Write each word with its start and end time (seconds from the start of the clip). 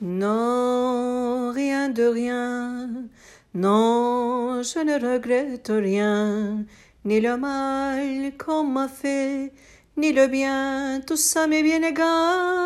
Non, 0.00 1.52
rien 1.54 1.88
de 1.88 2.02
rien. 2.02 3.08
Non, 3.54 4.62
je 4.62 4.78
ne 4.80 4.92
regrette 4.94 5.68
rien. 5.74 6.66
Ni 7.06 7.20
le 7.20 7.38
mal 7.38 8.36
qu'on 8.36 8.64
m'a 8.64 8.88
fait, 8.88 9.52
ni 9.96 10.12
le 10.12 10.26
bien, 10.26 11.00
tout 11.06 11.16
ça 11.16 11.46
m'est 11.46 11.62
bien 11.62 11.82
égal. 11.82 12.65